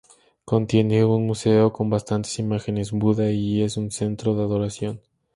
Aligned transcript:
Contiene 0.45 1.05
un 1.05 1.27
museo 1.27 1.71
con 1.71 1.91
bastantes 1.91 2.39
imágenes 2.39 2.91
Buda 2.91 3.29
y 3.29 3.61
es 3.61 3.77
un 3.77 3.91
centro 3.91 4.33
de 4.33 4.41
adoración. 4.41 4.99